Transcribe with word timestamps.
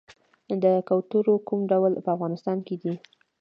د 0.63 0.65
کوترو 0.87 1.33
کوم 1.47 1.59
ډولونه 1.69 1.99
په 2.05 2.09
افغانستان 2.15 2.57
کې 2.67 2.75
دي؟ 2.81 2.93